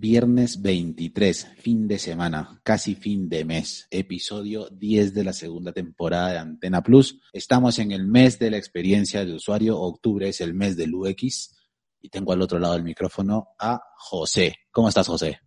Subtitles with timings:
[0.00, 6.30] Viernes 23, fin de semana, casi fin de mes, episodio 10 de la segunda temporada
[6.30, 7.20] de Antena Plus.
[7.32, 11.58] Estamos en el mes de la experiencia del usuario, octubre es el mes del UX
[12.00, 14.54] y tengo al otro lado del micrófono a José.
[14.70, 15.40] ¿Cómo estás, José?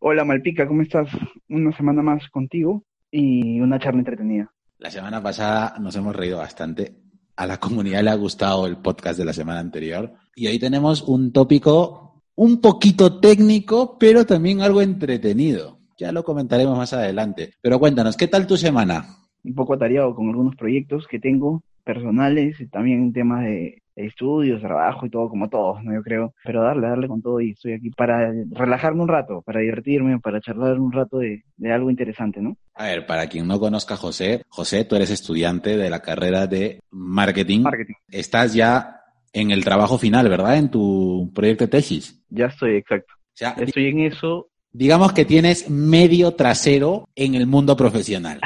[0.00, 1.08] Hola Malpica, ¿cómo estás?
[1.48, 4.52] Una semana más contigo y una charla entretenida.
[4.78, 6.96] La semana pasada nos hemos reído bastante.
[7.36, 11.02] A la comunidad le ha gustado el podcast de la semana anterior y hoy tenemos
[11.02, 15.78] un tópico un poquito técnico, pero también algo entretenido.
[15.98, 17.52] Ya lo comentaremos más adelante.
[17.60, 19.04] Pero cuéntanos, ¿qué tal tu semana?
[19.44, 25.04] Un poco atareado con algunos proyectos que tengo personales y también temas de estudios, trabajo
[25.04, 25.92] y todo, como todos, ¿no?
[25.92, 26.34] Yo creo.
[26.44, 30.40] Pero darle, darle con todo y estoy aquí para relajarme un rato, para divertirme, para
[30.40, 32.56] charlar un rato de, de algo interesante, ¿no?
[32.74, 36.46] A ver, para quien no conozca a José, José, tú eres estudiante de la carrera
[36.46, 37.60] de marketing.
[37.60, 37.94] Marketing.
[38.08, 39.01] Estás ya
[39.32, 40.56] en el trabajo final, ¿verdad?
[40.58, 42.20] En tu proyecto de tesis.
[42.28, 43.14] Ya estoy, exacto.
[43.16, 44.48] O sea, Estoy en eso.
[44.72, 48.40] digamos que tienes medio trasero en el mundo profesional.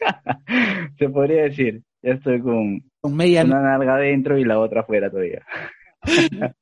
[0.98, 1.82] Se podría decir.
[2.02, 3.44] Ya estoy con Con media...
[3.44, 5.42] una nalga adentro y la otra afuera todavía.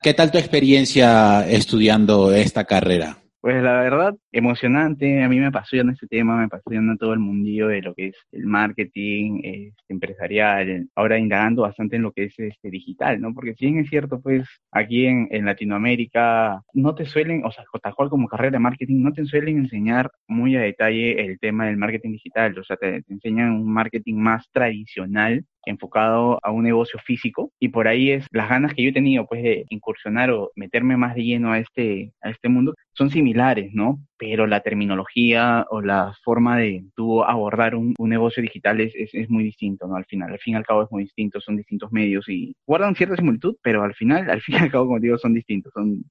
[0.00, 3.18] ¿Qué tal tu experiencia estudiando esta carrera?
[3.44, 7.68] Pues la verdad, emocionante, a mí me apasiona este tema, me apasiona todo el mundillo
[7.68, 12.38] de lo que es el marketing este, empresarial, ahora indagando bastante en lo que es
[12.38, 13.34] este digital, ¿no?
[13.34, 18.08] Porque si bien es cierto, pues aquí en, Latinoamérica no te suelen, o sea, tal
[18.08, 22.12] como carrera de marketing, no te suelen enseñar muy a detalle el tema del marketing
[22.12, 27.68] digital, o sea, te enseñan un marketing más tradicional enfocado a un negocio físico y
[27.68, 31.14] por ahí es las ganas que yo he tenido pues de incursionar o meterme más
[31.14, 33.98] de lleno a este a este mundo son similares, ¿no?
[34.16, 39.10] Pero la terminología o la forma de tú abordar un, un negocio digital es, es,
[39.12, 39.96] es, muy distinto, ¿no?
[39.96, 42.94] Al final, al fin y al cabo es muy distinto, son distintos medios y guardan
[42.94, 46.04] cierta similitud, pero al final, al fin y al cabo, como digo, son distintos, son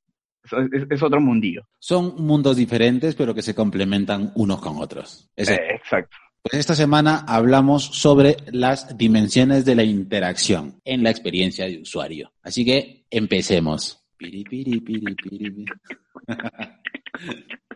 [0.73, 1.63] es, es, otro mundillo.
[1.79, 5.31] Son mundos diferentes, pero que se complementan unos con otros.
[5.37, 6.17] Eh, exacto.
[6.43, 12.33] Pues esta semana hablamos sobre las dimensiones de la interacción en la experiencia de usuario.
[12.43, 14.03] Así que empecemos.
[14.17, 15.65] Piri, piri, piri, piri.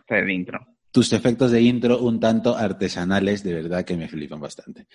[0.08, 0.60] El intro.
[0.92, 4.86] Tus efectos de intro un tanto artesanales, de verdad que me flipan bastante.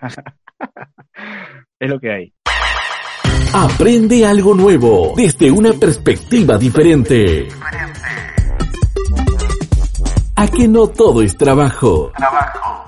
[1.80, 2.32] es lo que hay.
[3.52, 7.48] Aprende algo nuevo desde una perspectiva diferente.
[10.36, 12.12] A que no todo es trabajo.
[12.16, 12.79] Trabajo.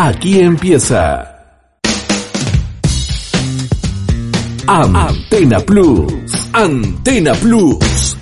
[0.00, 1.26] Aquí empieza.
[4.68, 6.50] Antena Plus.
[6.52, 8.16] Antena Plus.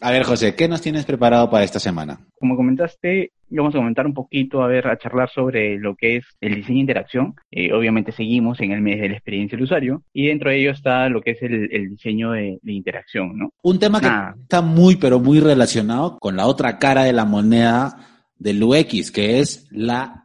[0.00, 2.18] A ver, José, ¿qué nos tienes preparado para esta semana?
[2.36, 6.24] Como comentaste, vamos a comentar un poquito, a ver, a charlar sobre lo que es
[6.40, 7.34] el diseño de interacción.
[7.52, 10.72] Eh, obviamente seguimos en el mes de la experiencia del usuario y dentro de ello
[10.72, 13.52] está lo que es el, el diseño de, de, interacción, ¿no?
[13.62, 14.08] Un tema que
[14.42, 17.98] está muy, pero muy relacionado con la otra cara de la moneda
[18.36, 20.21] del UX, que es la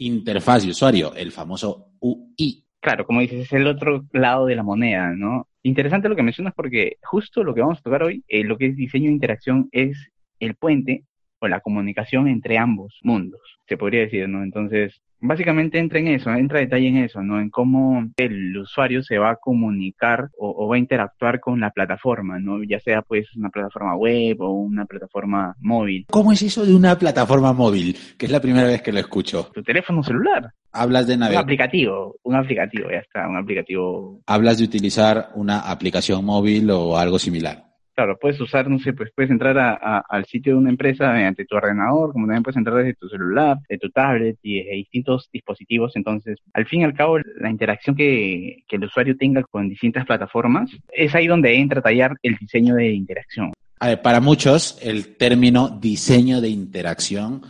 [0.00, 2.64] interfaz de usuario, el famoso UI.
[2.80, 5.46] Claro, como dices, es el otro lado de la moneda, ¿no?
[5.62, 8.66] Interesante lo que mencionas porque justo lo que vamos a tocar hoy, eh, lo que
[8.66, 11.04] es diseño de interacción, es el puente
[11.38, 14.42] o la comunicación entre ambos mundos, se podría decir, ¿no?
[14.42, 17.40] Entonces, básicamente entra en eso, entra detalle en eso, ¿no?
[17.40, 21.70] En cómo el usuario se va a comunicar o, o, va a interactuar con la
[21.70, 22.62] plataforma, ¿no?
[22.64, 26.06] Ya sea pues una plataforma web o una plataforma móvil.
[26.10, 27.96] ¿Cómo es eso de una plataforma móvil?
[28.18, 29.50] Que es la primera vez que lo escucho.
[29.54, 30.52] Tu teléfono celular.
[30.72, 31.42] Hablas de navegar.
[31.42, 34.20] Un aplicativo, un aplicativo, ya está, un aplicativo.
[34.26, 37.69] Hablas de utilizar una aplicación móvil o algo similar.
[38.00, 41.44] Claro, puedes usar, no sé, pues puedes entrar a, al sitio de una empresa mediante
[41.44, 45.28] tu ordenador, como también puedes entrar desde tu celular, de tu tablet y de distintos
[45.30, 45.94] dispositivos.
[45.96, 50.06] Entonces, al fin y al cabo, la interacción que, que el usuario tenga con distintas
[50.06, 53.52] plataformas, es ahí donde entra a tallar el diseño de interacción.
[53.78, 57.42] A ver, para muchos, el término diseño de interacción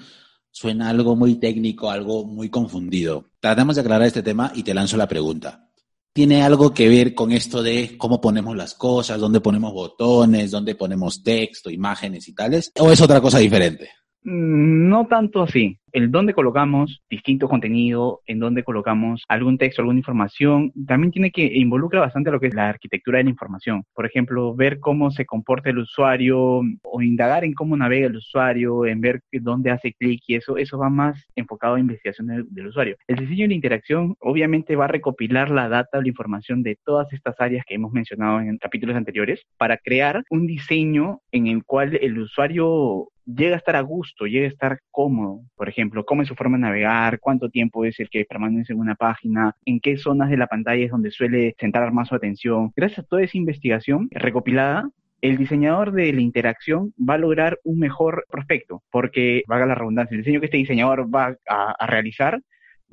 [0.50, 3.26] suena algo muy técnico, algo muy confundido.
[3.38, 5.69] Tratemos de aclarar este tema y te lanzo la pregunta.
[6.12, 10.74] Tiene algo que ver con esto de cómo ponemos las cosas, dónde ponemos botones, dónde
[10.74, 13.90] ponemos texto, imágenes y tales, o es otra cosa diferente?
[14.22, 19.98] Mm, no tanto así el dónde colocamos distinto contenido, en dónde colocamos algún texto, alguna
[19.98, 23.84] información, también tiene que involucra bastante lo que es la arquitectura de la información.
[23.94, 28.86] Por ejemplo, ver cómo se comporta el usuario o indagar en cómo navega el usuario,
[28.86, 32.66] en ver dónde hace clic y eso, eso va más enfocado a investigación del, del
[32.68, 32.96] usuario.
[33.06, 36.78] El diseño de la interacción obviamente va a recopilar la data o la información de
[36.84, 41.64] todas estas áreas que hemos mencionado en capítulos anteriores para crear un diseño en el
[41.64, 45.42] cual el usuario llega a estar a gusto, llega a estar cómodo.
[45.56, 48.72] Por ejemplo, ejemplo, cómo es su forma de navegar, cuánto tiempo es el que permanece
[48.72, 52.14] en una página, en qué zonas de la pantalla es donde suele centrar más su
[52.14, 52.72] atención.
[52.76, 54.88] Gracias a toda esa investigación recopilada,
[55.22, 60.14] el diseñador de la interacción va a lograr un mejor prospecto, porque, valga la redundancia,
[60.14, 62.40] el diseño que este diseñador va a, a realizar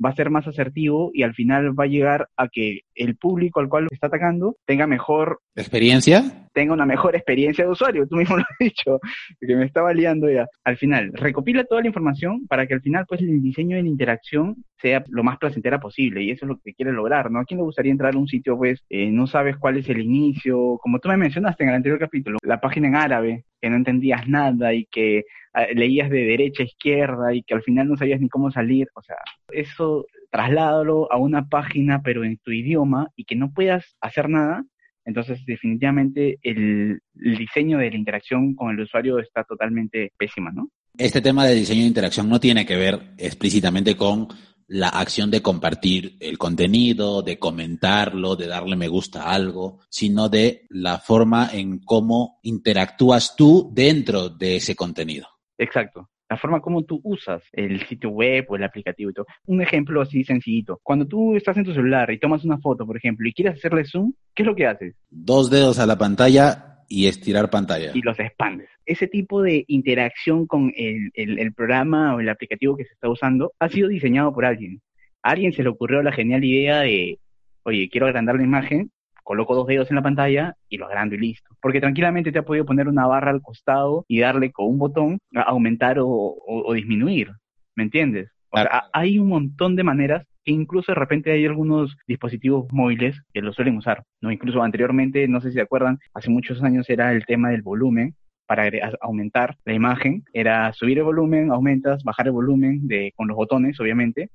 [0.04, 3.60] va a ser más asertivo y al final va a llegar a que el público
[3.60, 8.06] al cual está atacando tenga mejor experiencia, tenga una mejor experiencia de usuario.
[8.08, 8.98] Tú mismo lo has dicho,
[9.40, 10.46] que me estaba liando ya.
[10.64, 13.88] Al final, recopila toda la información para que al final, pues, el diseño de la
[13.88, 17.38] interacción sea lo más placentera posible y eso es lo que quiere lograr, ¿no?
[17.38, 20.00] ¿A quién le gustaría entrar a un sitio, pues, eh, no sabes cuál es el
[20.00, 20.78] inicio?
[20.82, 24.28] Como tú me mencionaste en el anterior capítulo, la página en árabe, que no entendías
[24.28, 28.20] nada y que ah, leías de derecha a izquierda y que al final no sabías
[28.20, 28.88] ni cómo salir.
[28.94, 29.16] O sea,
[29.52, 34.64] eso trasládalo a una página pero en tu idioma y que no puedas hacer nada.
[35.08, 40.68] Entonces, definitivamente el, el diseño de la interacción con el usuario está totalmente pésima, ¿no?
[40.98, 44.28] Este tema de diseño de interacción no tiene que ver explícitamente con
[44.66, 50.28] la acción de compartir el contenido, de comentarlo, de darle me gusta a algo, sino
[50.28, 55.26] de la forma en cómo interactúas tú dentro de ese contenido.
[55.56, 56.10] Exacto.
[56.28, 59.26] La forma como tú usas el sitio web o el aplicativo y todo.
[59.46, 60.78] Un ejemplo así sencillito.
[60.82, 63.84] Cuando tú estás en tu celular y tomas una foto, por ejemplo, y quieres hacerle
[63.84, 64.94] zoom, ¿qué es lo que haces?
[65.08, 67.92] Dos dedos a la pantalla y estirar pantalla.
[67.94, 68.68] Y los expandes.
[68.86, 73.08] Ese tipo de interacción con el, el, el, programa o el aplicativo que se está
[73.08, 74.80] usando ha sido diseñado por alguien.
[75.22, 77.18] A alguien se le ocurrió la genial idea de,
[77.62, 78.90] oye, quiero agrandar la imagen,
[79.28, 81.54] coloco dos dedos en la pantalla y lo agrando y listo.
[81.60, 85.18] Porque tranquilamente te ha podido poner una barra al costado y darle con un botón
[85.34, 87.32] a aumentar o, o, o disminuir.
[87.76, 88.30] ¿Me entiendes?
[88.48, 93.20] O sea, hay un montón de maneras que incluso de repente hay algunos dispositivos móviles
[93.34, 94.32] que lo suelen usar, ¿no?
[94.32, 98.14] Incluso anteriormente, no sé si se acuerdan, hace muchos años era el tema del volumen,
[98.48, 98.70] para
[99.02, 103.78] aumentar la imagen, era subir el volumen, aumentas, bajar el volumen de, con los botones,
[103.78, 104.30] obviamente,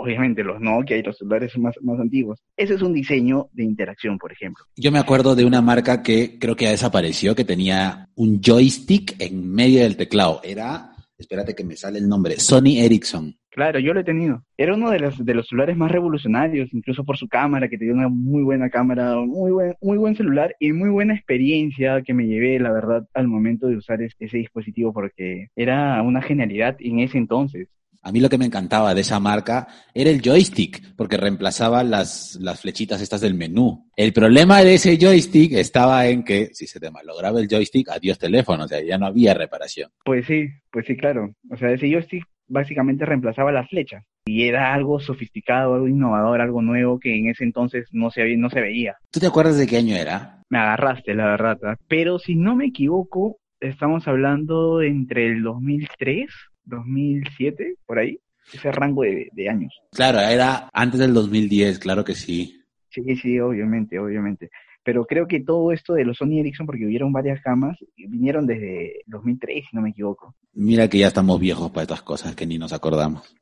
[0.00, 2.42] obviamente los Nokia y los celulares más, más antiguos.
[2.56, 4.64] Ese es un diseño de interacción, por ejemplo.
[4.74, 9.20] Yo me acuerdo de una marca que creo que ya desapareció, que tenía un joystick
[9.20, 10.40] en medio del teclado.
[10.42, 13.36] Era, espérate que me sale el nombre, Sony Ericsson.
[13.58, 14.44] Claro, yo lo he tenido.
[14.56, 17.92] Era uno de los, de los celulares más revolucionarios, incluso por su cámara, que tenía
[17.92, 22.28] una muy buena cámara, muy buen, muy buen celular y muy buena experiencia que me
[22.28, 27.00] llevé, la verdad, al momento de usar ese, ese dispositivo, porque era una genialidad en
[27.00, 27.66] ese entonces.
[28.00, 32.38] A mí lo que me encantaba de esa marca era el joystick, porque reemplazaba las,
[32.40, 33.90] las flechitas estas del menú.
[33.96, 38.20] El problema de ese joystick estaba en que si se te malograba el joystick, adiós
[38.20, 39.90] teléfono, o sea, ya no había reparación.
[40.04, 41.34] Pues sí, pues sí, claro.
[41.50, 46.62] O sea, ese joystick básicamente reemplazaba las flechas y era algo sofisticado, algo innovador, algo
[46.62, 48.96] nuevo que en ese entonces no se, no se veía.
[49.10, 50.42] ¿Tú te acuerdas de qué año era?
[50.50, 51.58] Me agarraste, la verdad.
[51.88, 56.28] Pero si no me equivoco, estamos hablando entre el 2003,
[56.64, 58.18] 2007, por ahí,
[58.52, 59.72] ese rango de, de años.
[59.92, 62.62] Claro, era antes del 2010, claro que sí.
[62.90, 64.50] Sí, sí, obviamente, obviamente
[64.88, 69.02] pero creo que todo esto de los Sony Ericsson, porque hubieron varias camas, vinieron desde
[69.04, 70.34] 2003, si no me equivoco.
[70.54, 73.36] Mira que ya estamos viejos para estas cosas que ni nos acordamos.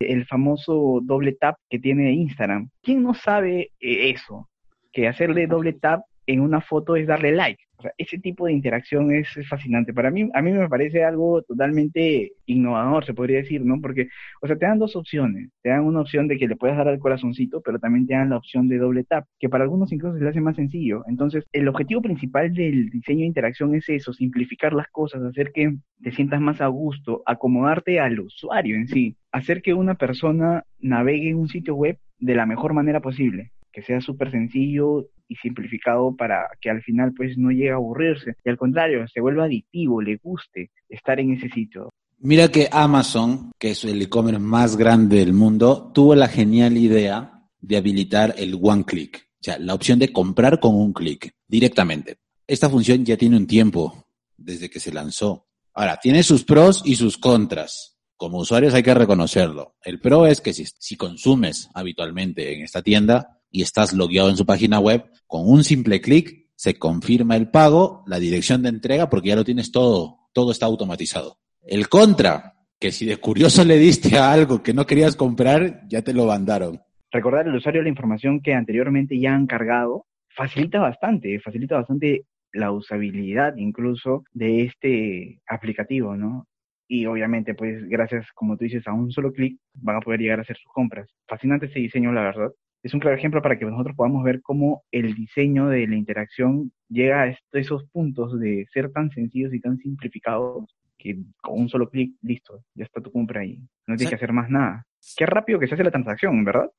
[0.00, 2.70] El famoso doble tap que tiene Instagram.
[2.82, 4.48] ¿Quién no sabe eso?
[4.92, 7.62] Que hacerle doble tap en una foto es darle like.
[7.76, 9.92] O sea, ese tipo de interacción es, fascinante.
[9.92, 13.80] Para mí, a mí me parece algo totalmente innovador, se podría decir, ¿no?
[13.80, 14.08] Porque,
[14.40, 15.50] o sea, te dan dos opciones.
[15.62, 18.30] Te dan una opción de que le puedes dar al corazoncito, pero también te dan
[18.30, 21.02] la opción de doble tap, que para algunos incluso se le hace más sencillo.
[21.08, 25.74] Entonces, el objetivo principal del diseño de interacción es eso, simplificar las cosas, hacer que
[26.02, 31.30] te sientas más a gusto, acomodarte al usuario en sí, hacer que una persona navegue
[31.30, 36.14] en un sitio web de la mejor manera posible que sea súper sencillo y simplificado
[36.16, 40.00] para que al final pues no llegue a aburrirse y al contrario, se vuelva adictivo,
[40.00, 41.90] le guste estar en ese sitio.
[42.18, 47.42] Mira que Amazon, que es el e-commerce más grande del mundo, tuvo la genial idea
[47.60, 52.16] de habilitar el one click, o sea, la opción de comprar con un clic directamente.
[52.46, 55.48] Esta función ya tiene un tiempo desde que se lanzó.
[55.74, 57.90] Ahora, tiene sus pros y sus contras.
[58.16, 59.74] como usuarios hay que reconocerlo.
[59.82, 64.36] El pro es que si, si consumes habitualmente en esta tienda y estás logueado en
[64.36, 69.08] su página web, con un simple clic se confirma el pago, la dirección de entrega,
[69.08, 71.38] porque ya lo tienes todo, todo está automatizado.
[71.62, 76.02] El contra, que si de curioso le diste a algo que no querías comprar, ya
[76.02, 76.80] te lo mandaron.
[77.12, 82.72] Recordar al usuario la información que anteriormente ya han cargado facilita bastante, facilita bastante la
[82.72, 86.48] usabilidad incluso de este aplicativo, ¿no?
[86.88, 90.40] Y obviamente, pues gracias, como tú dices, a un solo clic van a poder llegar
[90.40, 91.08] a hacer sus compras.
[91.28, 92.50] Fascinante ese diseño, la verdad.
[92.84, 96.70] Es un claro ejemplo para que nosotros podamos ver cómo el diseño de la interacción
[96.90, 101.88] llega a esos puntos de ser tan sencillos y tan simplificados que con un solo
[101.88, 103.58] clic, listo, ya está tu compra ahí.
[103.86, 104.84] No tienes que hacer más nada.
[105.16, 106.70] Qué rápido que se hace la transacción, ¿verdad?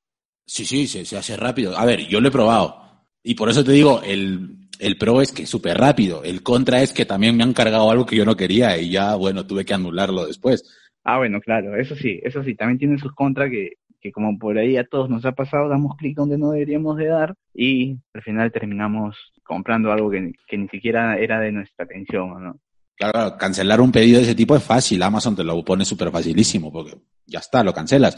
[0.45, 1.75] Sí, sí, se, se hace rápido.
[1.75, 2.85] A ver, yo lo he probado.
[3.23, 6.23] Y por eso te digo, el, el pro es que es súper rápido.
[6.23, 9.15] El contra es que también me han cargado algo que yo no quería y ya,
[9.15, 10.63] bueno, tuve que anularlo después.
[11.03, 13.73] Ah, bueno, claro, eso sí, eso sí, también tiene sus contras que,
[14.05, 17.07] que como por ahí a todos nos ha pasado, damos clic donde no deberíamos de
[17.07, 22.59] dar y al final terminamos comprando algo que, ni siquiera era de nuestra atención, ¿no?
[22.95, 26.71] Claro, cancelar un pedido de ese tipo es fácil, Amazon te lo pone súper facilísimo
[26.71, 26.95] porque
[27.25, 28.15] ya está, lo cancelas.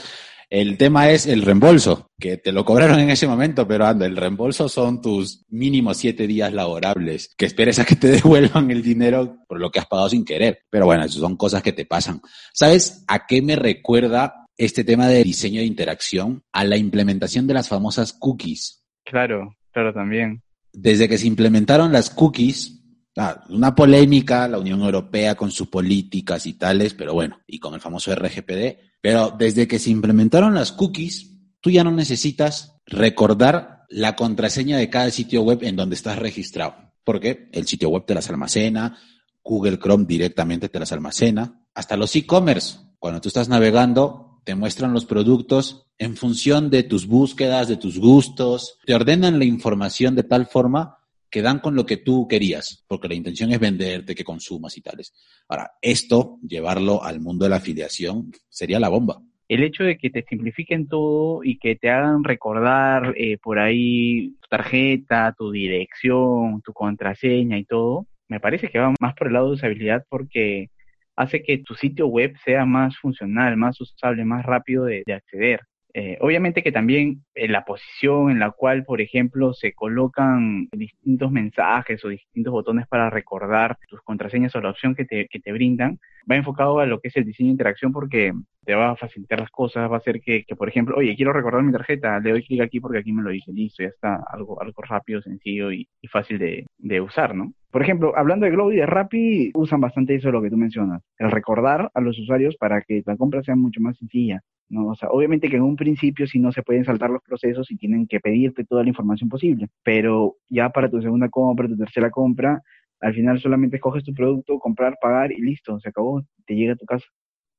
[0.50, 4.18] El tema es el reembolso, que te lo cobraron en ese momento, pero anda, el
[4.18, 9.38] reembolso son tus mínimos siete días laborables, que esperes a que te devuelvan el dinero
[9.48, 10.64] por lo que has pagado sin querer.
[10.70, 12.22] Pero bueno, eso son cosas que te pasan.
[12.54, 16.44] ¿Sabes a qué me recuerda este tema de diseño de interacción?
[16.52, 18.84] A la implementación de las famosas cookies.
[19.04, 20.42] Claro, claro, también.
[20.74, 22.82] Desde que se implementaron las cookies,
[23.18, 27.74] ah, una polémica, la Unión Europea con sus políticas y tales, pero bueno, y con
[27.74, 33.86] el famoso RGPD, pero desde que se implementaron las cookies, tú ya no necesitas recordar
[33.90, 38.14] la contraseña de cada sitio web en donde estás registrado, porque el sitio web te
[38.14, 38.98] las almacena,
[39.44, 44.94] Google Chrome directamente te las almacena, hasta los e-commerce, cuando tú estás navegando, te muestran
[44.94, 50.24] los productos en función de tus búsquedas, de tus gustos, te ordenan la información de
[50.24, 51.00] tal forma
[51.30, 54.82] que dan con lo que tú querías, porque la intención es venderte, que consumas y
[54.82, 55.14] tales.
[55.50, 59.22] Ahora, esto, llevarlo al mundo de la afiliación, sería la bomba.
[59.50, 64.30] El hecho de que te simplifiquen todo y que te hagan recordar eh, por ahí
[64.40, 69.34] tu tarjeta, tu dirección, tu contraseña y todo, me parece que va más por el
[69.34, 70.70] lado de usabilidad porque
[71.18, 75.62] hace que tu sitio web sea más funcional, más usable, más rápido de acceder.
[76.00, 81.32] Eh, obviamente que también en la posición en la cual, por ejemplo, se colocan distintos
[81.32, 85.52] mensajes o distintos botones para recordar tus contraseñas o la opción que te, que te
[85.52, 85.98] brindan,
[86.30, 88.32] va enfocado a lo que es el diseño de interacción porque
[88.64, 91.34] te va a facilitar las cosas, va a hacer que, que por ejemplo, oye, quiero
[91.34, 94.24] recordar mi tarjeta, le doy clic aquí porque aquí me lo dice, listo, ya está,
[94.32, 97.54] algo, algo rápido, sencillo y, y fácil de, de usar, ¿no?
[97.78, 101.04] Por ejemplo, hablando de Globo y de Rappi, usan bastante eso lo que tú mencionas,
[101.20, 104.42] el recordar a los usuarios para que la compra sea mucho más sencilla.
[104.68, 104.88] ¿no?
[104.88, 107.78] O sea, obviamente que en un principio si no se pueden saltar los procesos y
[107.78, 112.10] tienen que pedirte toda la información posible, pero ya para tu segunda compra, tu tercera
[112.10, 112.64] compra,
[113.00, 116.78] al final solamente escoges tu producto, comprar, pagar y listo, se acabó, te llega a
[116.78, 117.06] tu casa.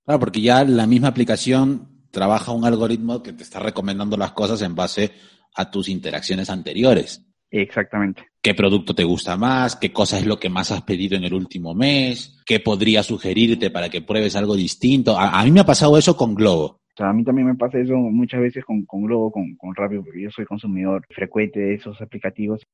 [0.05, 4.63] Claro, porque ya la misma aplicación trabaja un algoritmo que te está recomendando las cosas
[4.63, 5.13] en base
[5.55, 7.28] a tus interacciones anteriores.
[7.51, 8.23] Exactamente.
[8.43, 9.77] ¿Qué producto te gusta más?
[9.77, 12.41] ¿Qué cosa es lo que más has pedido en el último mes?
[12.47, 15.19] ¿Qué podría sugerirte para que pruebes algo distinto?
[15.19, 16.65] A, a mí me ha pasado eso con Globo.
[16.65, 19.75] O sea, a mí también me pasa eso muchas veces con, con Globo, con, con
[19.75, 22.67] Rapio, porque yo soy consumidor frecuente de esos aplicativos.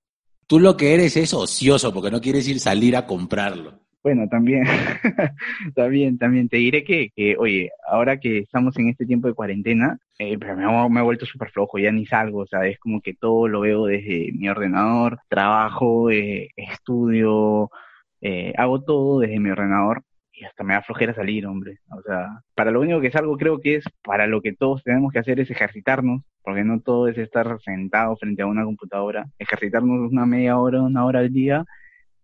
[0.47, 3.81] Tú lo que eres es ocioso, porque no quieres ir salir a comprarlo.
[4.05, 4.65] Bueno, también,
[5.75, 9.99] también, también te diré que, que, oye, ahora que estamos en este tiempo de cuarentena,
[10.19, 13.01] eh, me, ha, me, ha vuelto súper flojo, ya ni salgo, o sea, es como
[13.01, 17.71] que todo lo veo desde mi ordenador, trabajo, eh, estudio,
[18.21, 21.79] eh, hago todo desde mi ordenador y hasta me da flojera salir, hombre.
[21.91, 25.13] O sea, para lo único que salgo creo que es para lo que todos tenemos
[25.15, 30.13] que hacer es ejercitarnos, porque no todo es estar sentado frente a una computadora, ejercitarnos
[30.13, 31.65] una media hora, una hora al día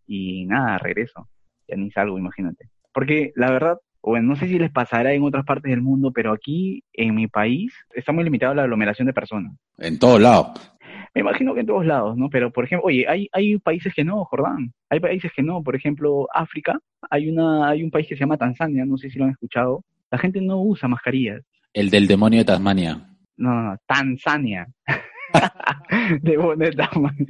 [0.06, 1.28] y nada, regreso.
[1.70, 2.68] Ya ni salgo, imagínate.
[2.92, 6.32] Porque la verdad, bueno, no sé si les pasará en otras partes del mundo, pero
[6.32, 9.52] aquí en mi país está muy limitado la aglomeración de personas.
[9.78, 10.72] En todos lados.
[11.14, 12.30] Me imagino que en todos lados, ¿no?
[12.30, 14.72] Pero, por ejemplo, oye, hay, hay países que no, Jordán.
[14.88, 15.62] Hay países que no.
[15.62, 16.78] Por ejemplo, África,
[17.10, 19.84] hay, una, hay un país que se llama Tanzania, no sé si lo han escuchado.
[20.10, 21.42] La gente no usa mascarillas.
[21.72, 23.08] El del demonio de Tasmania.
[23.36, 24.66] No, no, no Tanzania.
[26.22, 27.26] de, de Tasmania.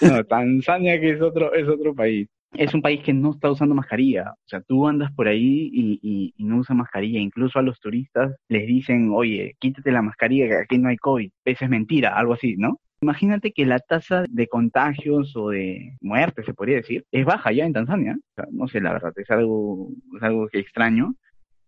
[0.00, 3.74] No, Tanzania que es otro, es otro país es un país que no está usando
[3.74, 4.32] mascarilla.
[4.32, 7.18] O sea, tú andas por ahí y, y, y, no usas mascarilla.
[7.20, 11.30] Incluso a los turistas les dicen, oye, quítate la mascarilla que aquí no hay COVID.
[11.44, 12.78] Eso es mentira, algo así, ¿no?
[13.02, 17.64] Imagínate que la tasa de contagios o de muerte, se podría decir, es baja ya
[17.64, 18.16] en Tanzania.
[18.52, 21.14] No sé, la verdad, es algo, es algo que extraño.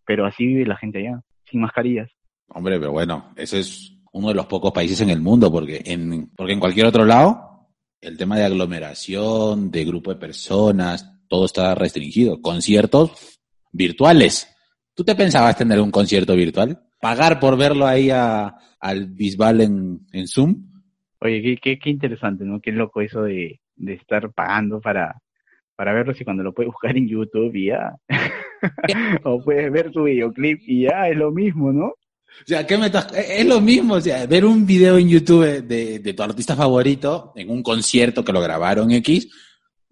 [0.06, 2.10] pero así vive la gente allá, sin mascarillas.
[2.48, 6.28] Hombre, pero bueno, ese es uno de los pocos países en el mundo, porque en,
[6.36, 7.53] porque en cualquier otro lado,
[8.04, 12.40] el tema de aglomeración, de grupo de personas, todo está restringido.
[12.40, 13.40] Conciertos
[13.72, 14.48] virtuales.
[14.94, 16.80] ¿Tú te pensabas tener un concierto virtual?
[17.00, 20.70] ¿Pagar por verlo ahí a, al Bisbal en, en Zoom?
[21.20, 22.60] Oye, qué, qué, qué interesante, ¿no?
[22.60, 25.16] Qué loco eso de, de estar pagando para,
[25.74, 27.96] para verlo si cuando lo puedes buscar en YouTube y ya.
[29.24, 31.94] o puedes ver tu videoclip y ya, es lo mismo, ¿no?
[32.42, 35.98] O sea, ¿qué me Es lo mismo, o sea, ver un video en YouTube de,
[35.98, 39.28] de tu artista favorito en un concierto que lo grabaron X,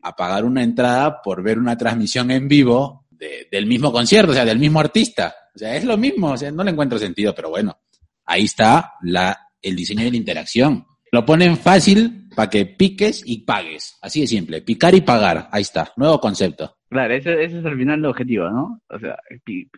[0.03, 4.35] a pagar una entrada por ver una transmisión en vivo de, del mismo concierto, o
[4.35, 5.35] sea, del mismo artista.
[5.55, 7.79] O sea, es lo mismo, o sea, no le encuentro sentido, pero bueno,
[8.27, 10.85] ahí está la, el diseño de la interacción.
[11.13, 13.99] Lo ponen fácil para que piques y pagues.
[14.01, 14.63] Así de simple.
[14.63, 15.49] Picar y pagar.
[15.53, 15.93] Ahí está.
[15.97, 16.79] Nuevo concepto.
[16.89, 18.81] Claro, ese, ese es al final el objetivo, ¿no?
[18.89, 19.19] O sea,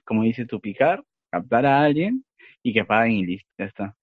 [0.04, 2.25] como dices tú, picar, captar a alguien
[2.64, 3.49] y que paguen y listo.
[3.59, 3.97] Ya está.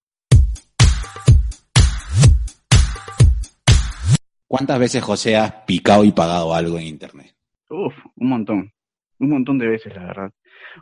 [4.48, 7.34] ¿Cuántas veces José ha picado y pagado algo en Internet?
[7.70, 8.72] Uf, un montón.
[9.18, 10.32] Un montón de veces, la verdad.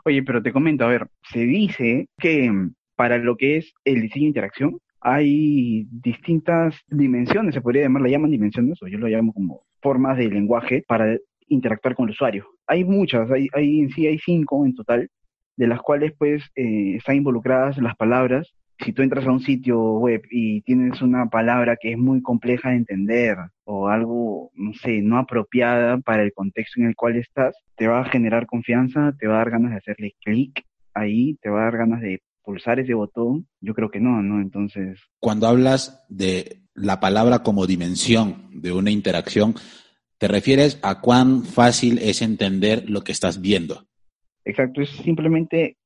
[0.06, 2.52] Oye, pero te comento, a ver, se dice que
[2.96, 8.10] para lo que es el diseño de interacción, hay distintas dimensiones, se podría llamar, la
[8.10, 11.18] llaman dimensiones, o yo lo llamo como formas de lenguaje para
[11.48, 12.48] interactuar con el usuario.
[12.68, 15.10] Hay muchas, hay, hay en sí hay cinco en total,
[15.60, 18.54] de las cuales pues eh, están involucradas las palabras.
[18.80, 22.70] Si tú entras a un sitio web y tienes una palabra que es muy compleja
[22.70, 23.36] de entender
[23.66, 28.00] o algo, no sé, no apropiada para el contexto en el cual estás, te va
[28.00, 30.64] a generar confianza, te va a dar ganas de hacerle clic
[30.94, 34.40] ahí, te va a dar ganas de pulsar ese botón, yo creo que no, ¿no?
[34.40, 34.98] Entonces...
[35.20, 39.56] Cuando hablas de la palabra como dimensión de una interacción,
[40.18, 43.89] te refieres a cuán fácil es entender lo que estás viendo.
[44.50, 45.78] Exacto, es simplemente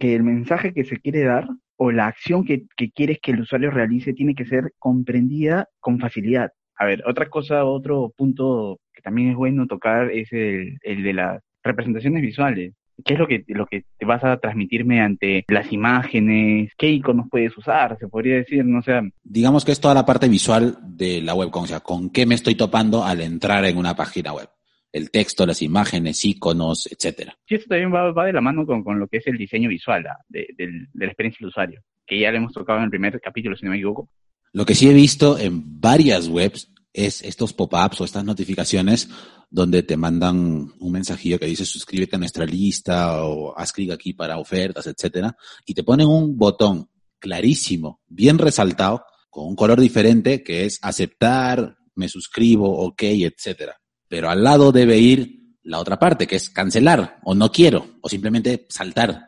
[0.00, 3.70] que el mensaje que se quiere dar o la acción que, quieres que el usuario
[3.70, 6.50] realice tiene que ser comprendida con facilidad.
[6.76, 11.40] A ver, otra cosa, otro punto que también es bueno tocar es el, de las
[11.62, 12.74] representaciones visuales.
[13.04, 16.72] ¿Qué es lo que, te vas a transmitir mediante las imágenes?
[16.76, 17.96] ¿Qué iconos puedes usar?
[17.98, 19.00] Se podría decir, no sé.
[19.22, 22.34] Digamos que es toda la parte visual de la web, o sea, con qué me
[22.34, 24.48] estoy topando al entrar en una página web.
[24.92, 27.36] El texto, las imágenes, iconos, etcétera.
[27.48, 29.68] Sí, eso también va, va de la mano con, con, lo que es el diseño
[29.68, 32.90] visual de, de, de la experiencia del usuario, que ya le hemos tocado en el
[32.90, 34.10] primer capítulo, si no me equivoco.
[34.52, 39.08] Lo que sí he visto en varias webs es estos pop-ups o estas notificaciones
[39.50, 44.12] donde te mandan un mensajillo que dice suscríbete a nuestra lista o haz clic aquí
[44.12, 50.42] para ofertas, etcétera, y te ponen un botón clarísimo, bien resaltado, con un color diferente
[50.42, 53.76] que es aceptar, me suscribo, ok, etcétera.
[54.12, 58.10] Pero al lado debe ir la otra parte, que es cancelar, o no quiero, o
[58.10, 59.26] simplemente saltar.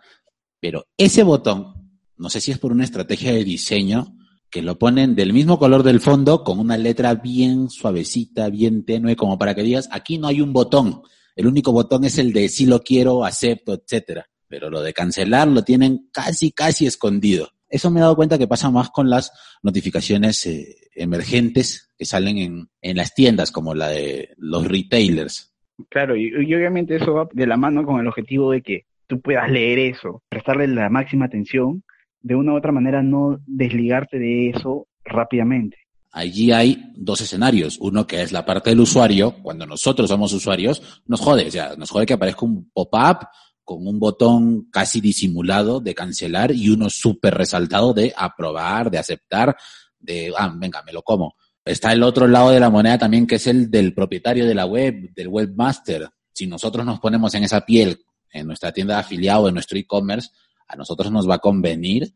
[0.60, 1.72] Pero ese botón,
[2.18, 4.14] no sé si es por una estrategia de diseño,
[4.50, 9.16] que lo ponen del mismo color del fondo con una letra bien suavecita, bien tenue,
[9.16, 11.00] como para que digas, aquí no hay un botón.
[11.34, 14.26] El único botón es el de si lo quiero, acepto, etcétera.
[14.48, 17.48] Pero lo de cancelar lo tienen casi, casi escondido.
[17.74, 19.32] Eso me he dado cuenta que pasa más con las
[19.64, 25.52] notificaciones eh, emergentes que salen en, en las tiendas, como la de los retailers.
[25.90, 29.20] Claro, y, y obviamente eso va de la mano con el objetivo de que tú
[29.20, 31.82] puedas leer eso, prestarle la máxima atención
[32.20, 35.76] de una u otra manera no desligarte de eso rápidamente.
[36.12, 37.76] Allí hay dos escenarios.
[37.80, 39.34] Uno que es la parte del usuario.
[39.42, 41.48] Cuando nosotros somos usuarios, nos jode.
[41.48, 43.26] O sea, nos jode que aparezca un pop-up
[43.64, 49.56] con un botón casi disimulado de cancelar y uno súper resaltado de aprobar, de aceptar,
[49.98, 51.34] de, ah, venga, me lo como.
[51.64, 54.66] Está el otro lado de la moneda también, que es el del propietario de la
[54.66, 56.08] web, del webmaster.
[56.32, 60.28] Si nosotros nos ponemos en esa piel, en nuestra tienda de afiliado, en nuestro e-commerce,
[60.68, 62.12] a nosotros nos va a convenir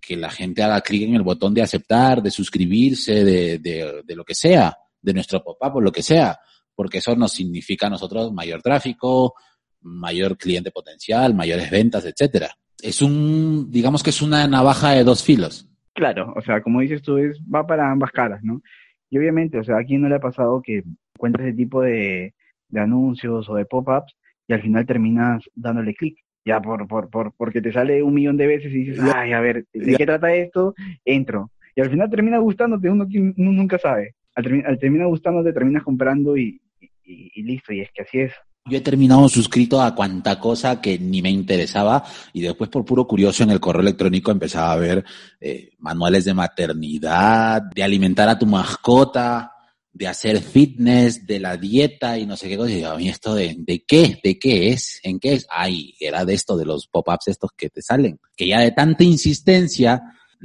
[0.00, 4.14] que la gente haga clic en el botón de aceptar, de suscribirse, de, de, de
[4.14, 6.38] lo que sea, de nuestro pop-up o lo que sea,
[6.74, 9.34] porque eso nos significa a nosotros mayor tráfico,
[9.84, 12.50] mayor cliente potencial, mayores ventas, etcétera.
[12.82, 15.68] Es un, digamos que es una navaja de dos filos.
[15.92, 18.60] Claro, o sea, como dices tú, es, va para ambas caras, ¿no?
[19.10, 20.82] Y obviamente, o sea, ¿a quién no le ha pasado que
[21.14, 22.34] encuentres ese tipo de,
[22.68, 24.12] de anuncios o de pop-ups
[24.48, 26.18] y al final terminas dándole clic?
[26.44, 29.40] ya por, por, por, porque te sale un millón de veces y dices, ay, a
[29.40, 30.74] ver, ¿de qué trata esto?
[31.04, 31.50] Entro.
[31.74, 34.14] Y al final termina gustándote, uno, uno nunca sabe.
[34.34, 38.20] Al, termi al terminar gustándote, terminas comprando y, y, y, listo, y es que así
[38.20, 38.32] es.
[38.66, 43.06] Yo he terminado suscrito a cuanta cosa que ni me interesaba y después por puro
[43.06, 45.04] curioso en el correo electrónico empezaba a ver
[45.38, 49.52] eh, manuales de maternidad, de alimentar a tu mascota,
[49.92, 52.72] de hacer fitness, de la dieta y no sé qué cosa.
[52.72, 54.18] Y yo, a mí esto de, ¿de qué?
[54.24, 54.98] ¿De qué es?
[55.02, 55.46] ¿En qué es?
[55.50, 58.18] Ay, era de esto, de los pop-ups estos que te salen.
[58.34, 60.00] Que ya de tanta insistencia,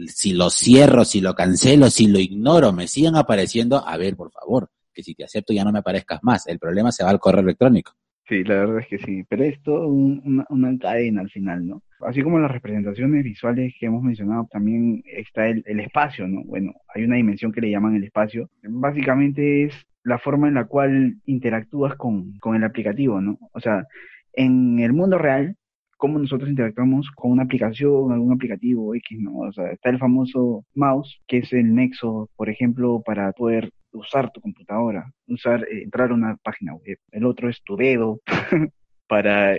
[0.07, 4.29] si lo cierro, si lo cancelo, si lo ignoro, me siguen apareciendo, a ver, por
[4.29, 6.47] favor, que si te acepto ya no me aparezcas más.
[6.47, 7.93] El problema se va al correo electrónico.
[8.29, 11.81] Sí, la verdad es que sí, pero es todo una, una, cadena al final, ¿no?
[12.01, 16.43] Así como las representaciones visuales que hemos mencionado, también está el, el, espacio, ¿no?
[16.43, 18.47] Bueno, hay una dimensión que le llaman el espacio.
[18.61, 23.39] Básicamente es la forma en la cual interactúas con, con el aplicativo, ¿no?
[23.51, 23.87] O sea,
[24.33, 25.55] en el mundo real,
[25.97, 29.39] cómo nosotros interactuamos con una aplicación, algún aplicativo X, ¿no?
[29.39, 34.31] O sea, está el famoso mouse, que es el nexo, por ejemplo, para poder usar
[34.31, 36.97] tu computadora, usar, eh, entrar a una página web.
[37.11, 38.21] El otro es tu dedo
[39.07, 39.57] para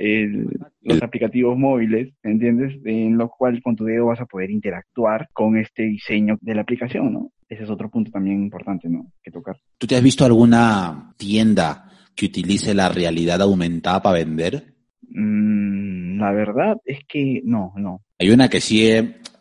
[0.82, 2.78] los aplicativos móviles, ¿entiendes?
[2.84, 6.62] En lo cual con tu dedo vas a poder interactuar con este diseño de la
[6.62, 7.32] aplicación, ¿no?
[7.48, 9.10] Ese es otro punto también importante, ¿no?
[9.22, 9.56] Que tocar.
[9.76, 14.74] ¿Tú te has visto alguna tienda que utilice la realidad aumentada para vender?
[15.08, 18.02] Mm, la verdad es que no, no.
[18.20, 18.88] Hay una que sí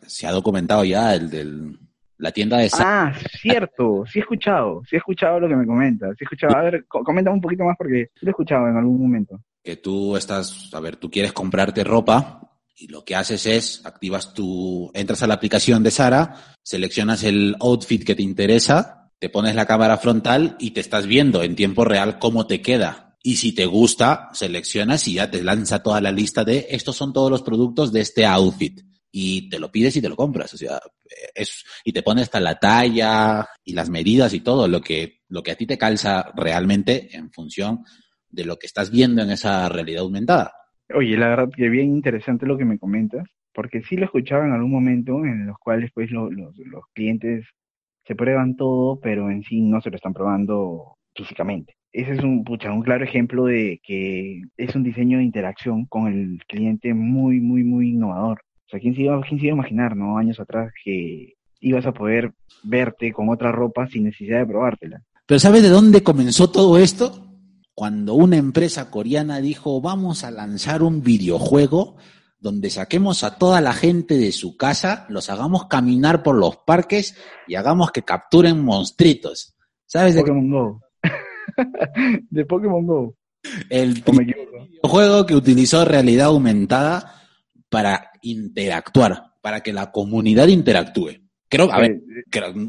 [0.07, 1.77] se ha documentado ya, el del
[2.19, 6.11] la tienda de Ah, cierto, sí he escuchado, sí he escuchado lo que me comentas,
[6.17, 8.75] sí he escuchado, a ver, coméntame un poquito más porque sí lo he escuchado en
[8.75, 9.39] algún momento.
[9.63, 12.41] Que tú estás, a ver, tú quieres comprarte ropa
[12.75, 17.55] y lo que haces es, activas tu, entras a la aplicación de Sara, seleccionas el
[17.61, 21.85] outfit que te interesa, te pones la cámara frontal y te estás viendo en tiempo
[21.85, 23.17] real cómo te queda.
[23.23, 27.11] Y si te gusta, seleccionas y ya te lanza toda la lista de estos son
[27.13, 30.53] todos los productos de este outfit y te lo pides y te lo compras.
[30.53, 30.79] O sea,
[31.33, 35.43] es, y te pone hasta la talla y las medidas y todo, lo que, lo
[35.43, 37.83] que a ti te calza realmente en función
[38.29, 40.53] de lo que estás viendo en esa realidad aumentada.
[40.93, 44.53] Oye, la verdad que bien interesante lo que me comentas, porque sí lo escuchaba en
[44.53, 47.45] algún momento en los cuales pues los, los clientes
[48.05, 51.73] se prueban todo, pero en sí no se lo están probando físicamente.
[51.91, 56.07] Ese es un, pucha, un claro ejemplo de que es un diseño de interacción con
[56.07, 58.41] el cliente muy, muy, muy innovador.
[58.69, 60.19] O sea, ¿quién se, iba, quién se iba a imaginar, ¿no?
[60.19, 65.01] Años atrás que ibas a poder verte con otra ropa sin necesidad de probártela.
[65.25, 67.33] Pero ¿sabes de dónde comenzó todo esto?
[67.73, 71.97] Cuando una empresa coreana dijo, vamos a lanzar un videojuego
[72.39, 77.17] donde saquemos a toda la gente de su casa, los hagamos caminar por los parques
[77.47, 79.55] y hagamos que capturen monstruitos.
[79.87, 80.81] ¿Sabes de Pokémon Go.
[82.29, 83.15] de Pokémon Go.
[83.67, 87.15] El videojuego que utilizó realidad aumentada
[87.69, 91.21] para interactuar, para que la comunidad interactúe.
[91.49, 92.01] Creo, a ver,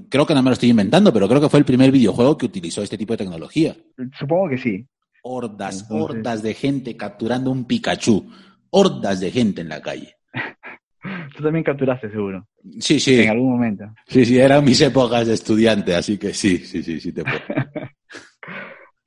[0.09, 2.47] creo, que no me lo estoy inventando, pero creo que fue el primer videojuego que
[2.47, 3.77] utilizó este tipo de tecnología.
[4.19, 4.87] Supongo que sí.
[5.23, 8.27] Hordas, hordas de gente capturando un Pikachu.
[8.71, 10.15] Hordas de gente en la calle.
[11.37, 12.47] Tú también capturaste, seguro.
[12.79, 13.21] Sí, sí.
[13.21, 13.85] En algún momento.
[14.07, 17.39] Sí, sí, eran mis épocas de estudiante, así que sí, sí, sí, sí te puedo.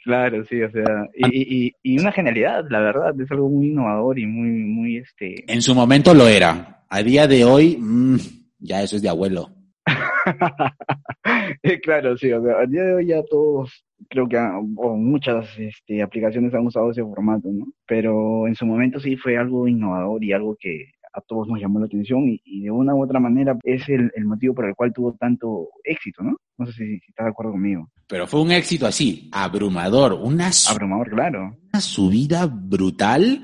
[0.04, 4.20] Claro, sí, o sea, y, y, y, una genialidad, la verdad, es algo muy innovador
[4.20, 5.50] y muy, muy, este...
[5.52, 6.84] En su momento lo era.
[6.90, 8.18] A día de hoy, mmm,
[8.60, 9.50] ya eso es de abuelo.
[11.84, 16.02] claro, sí, o sea, a día de hoy ya todos, creo que o muchas este,
[16.02, 17.68] aplicaciones han usado ese formato, ¿no?
[17.86, 21.80] Pero en su momento sí fue algo innovador y algo que a todos nos llamó
[21.80, 24.92] la atención y, de una u otra manera es el, el, motivo por el cual
[24.92, 26.38] tuvo tanto éxito, ¿no?
[26.58, 27.90] No sé si, estás de acuerdo conmigo.
[28.08, 31.58] Pero fue un éxito así, abrumador, una, abrumador, claro.
[31.72, 33.44] una subida brutal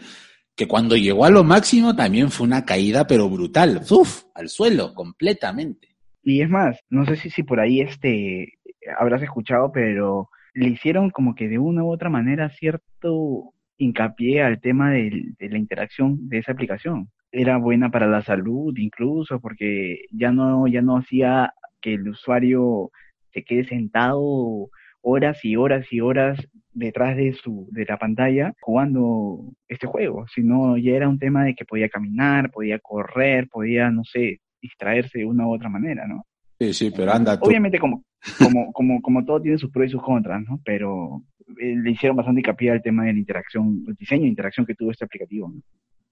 [0.56, 4.24] que cuando llegó a lo máximo también fue una caída, pero brutal, ¡uf!
[4.34, 5.90] al suelo, completamente.
[6.24, 8.54] Y es más, no sé si, si por ahí este
[9.00, 14.60] habrás escuchado, pero le hicieron como que de una u otra manera cierto hincapié al
[14.60, 20.06] tema de, de la interacción de esa aplicación era buena para la salud incluso porque
[20.12, 22.92] ya no ya no hacía que el usuario
[23.32, 24.70] se quede sentado
[25.02, 26.40] horas y horas y horas
[26.74, 31.56] detrás de su de la pantalla jugando este juego, sino ya era un tema de
[31.56, 36.26] que podía caminar, podía correr, podía no sé, distraerse de una u otra manera, ¿no?
[36.60, 38.04] Sí, sí, pero anda Obviamente como
[38.38, 40.60] como como como todo tiene sus pros y sus contras, ¿no?
[40.66, 41.24] Pero
[41.60, 44.76] eh, le hicieron bastante hincapié al tema de la interacción, el diseño de interacción que
[44.76, 45.62] tuvo este aplicativo, ¿no?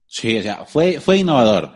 [0.08, 1.70] Sí, o sea, fue, fue innovador.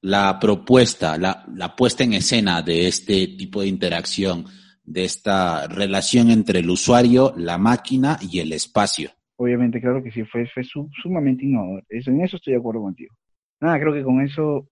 [0.00, 4.46] La propuesta, la, la puesta en escena de este tipo de interacción,
[4.84, 9.10] de esta relación entre el usuario, la máquina y el espacio.
[9.36, 10.62] Obviamente, claro que sí, fue, fue
[11.02, 11.84] sumamente innovador.
[11.88, 13.14] Eso, en eso estoy de acuerdo contigo.
[13.60, 14.68] Nada, creo que con eso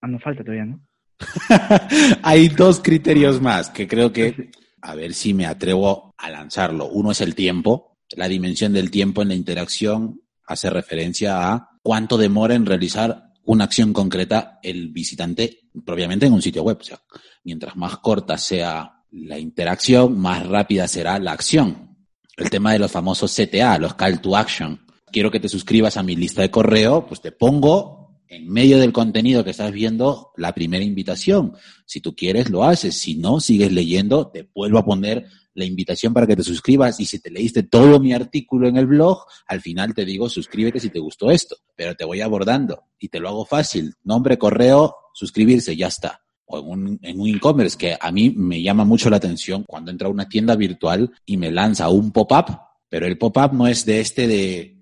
[0.00, 0.80] ah, nos falta todavía, ¿no?
[2.22, 6.88] Hay dos criterios más que creo que, a ver si me atrevo a lanzarlo.
[6.88, 12.16] Uno es el tiempo, la dimensión del tiempo en la interacción hace referencia a cuánto
[12.16, 16.78] demora en realizar una acción concreta el visitante propiamente en un sitio web.
[16.80, 17.00] O sea,
[17.44, 21.96] mientras más corta sea la interacción, más rápida será la acción.
[22.36, 24.80] El tema de los famosos CTA, los call to action.
[25.10, 28.92] Quiero que te suscribas a mi lista de correo, pues te pongo en medio del
[28.92, 31.54] contenido que estás viendo la primera invitación.
[31.84, 32.98] Si tú quieres, lo haces.
[32.98, 37.06] Si no, sigues leyendo, te vuelvo a poner la invitación para que te suscribas y
[37.06, 40.90] si te leíste todo mi artículo en el blog, al final te digo suscríbete si
[40.90, 43.94] te gustó esto, pero te voy abordando y te lo hago fácil.
[44.04, 46.20] Nombre, correo, suscribirse, ya está.
[46.46, 49.90] O en un, en un e-commerce que a mí me llama mucho la atención cuando
[49.90, 53.84] entra a una tienda virtual y me lanza un pop-up, pero el pop-up no es
[53.84, 54.78] de este de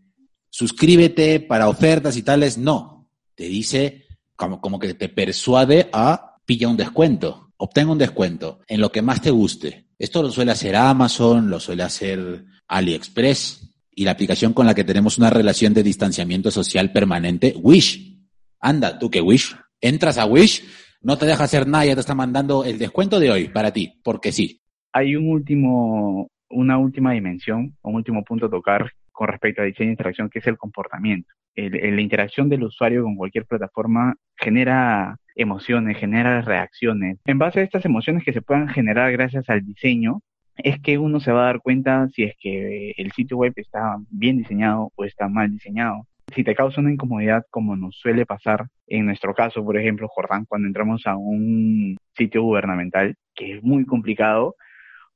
[0.49, 3.01] suscríbete para ofertas y tales, no
[3.41, 4.07] te dice
[4.37, 9.03] como, como que te persuade a pilla un descuento, obtenga un descuento en lo que
[9.03, 9.85] más te guste.
[9.99, 14.85] Esto lo suele hacer Amazon, lo suele hacer AliExpress y la aplicación con la que
[14.85, 18.19] tenemos una relación de distanciamiento social permanente, Wish.
[18.61, 19.55] Anda, tú que Wish.
[19.79, 20.65] Entras a Wish,
[21.03, 23.93] no te deja hacer nada, ya te está mandando el descuento de hoy para ti,
[24.03, 24.63] porque sí.
[24.93, 29.85] Hay un último, una última dimensión, un último punto a tocar con respecto a de
[29.85, 31.35] interacción, que es el comportamiento
[31.69, 37.19] la interacción del usuario con cualquier plataforma genera emociones, genera reacciones.
[37.25, 40.21] En base a estas emociones que se puedan generar gracias al diseño,
[40.57, 43.97] es que uno se va a dar cuenta si es que el sitio web está
[44.11, 46.07] bien diseñado o está mal diseñado.
[46.35, 50.45] Si te causa una incomodidad, como nos suele pasar en nuestro caso, por ejemplo, Jordán,
[50.45, 54.55] cuando entramos a un sitio gubernamental, que es muy complicado,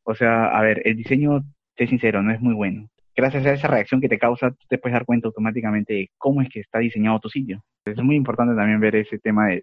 [0.03, 1.43] o sea, a ver, el diseño,
[1.77, 4.79] sé sincero, no es muy bueno gracias a esa reacción que te causa, tú te
[4.79, 7.63] puedes dar cuenta automáticamente de cómo es que está diseñado tu sitio.
[7.85, 9.63] Es muy importante también ver ese tema de,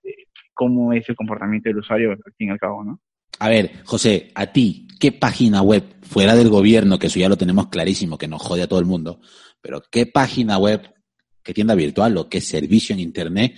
[0.54, 3.00] cómo es el comportamiento del usuario al fin y al cabo, ¿no?
[3.40, 7.38] A ver, José, a ti, ¿qué página web, fuera del gobierno, que eso ya lo
[7.38, 9.20] tenemos clarísimo, que nos jode a todo el mundo,
[9.62, 10.82] pero qué página web,
[11.44, 13.56] qué tienda virtual o qué servicio en Internet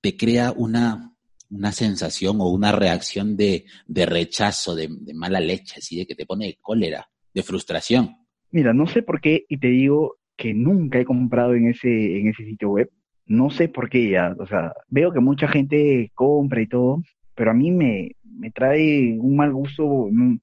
[0.00, 1.14] te crea una,
[1.50, 6.14] una sensación o una reacción de, de rechazo, de, de mala leche, así de que
[6.14, 8.16] te pone cólera, de frustración?
[8.50, 12.28] Mira, no sé por qué, y te digo que nunca he comprado en ese, en
[12.28, 12.90] ese sitio web.
[13.28, 17.02] No sé por qué ya, o sea, veo que mucha gente compra y todo,
[17.34, 20.38] pero a mí me, me trae un mal gusto, no,